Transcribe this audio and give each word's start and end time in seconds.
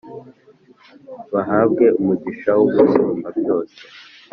bahabwe 1.33 1.85
umugisha 1.99 2.51
w’Umusumbabyose. 2.59 3.79